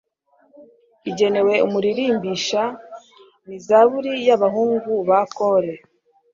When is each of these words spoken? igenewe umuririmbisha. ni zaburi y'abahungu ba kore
igenewe 1.09 1.53
umuririmbisha. 1.65 2.61
ni 3.47 3.57
zaburi 3.65 4.13
y'abahungu 4.27 4.91
ba 5.07 5.19
kore 5.35 5.73